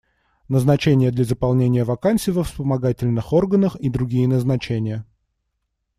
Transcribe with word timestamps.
Назначения 0.49 1.11
для 1.11 1.23
заполнения 1.25 1.83
вакансий 1.83 2.31
во 2.31 2.43
вспомогательных 2.43 3.33
органах 3.33 3.75
и 3.75 3.87
другие 3.87 4.27
назначения. 4.27 5.05